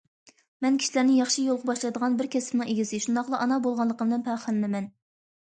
مەن 0.65 0.79
كىشىلەرنى 0.83 1.17
ياخشى 1.17 1.43
يولغا 1.49 1.69
باشلايدىغان 1.71 2.17
بىر 2.21 2.29
كەسىپنىڭ 2.37 2.71
ئىگىسى، 2.73 3.01
شۇنداقلا 3.05 3.43
ئانا 3.45 3.61
بولغانلىقىمدىن 3.67 4.25
پەخىرلىنىمەن. 4.31 4.91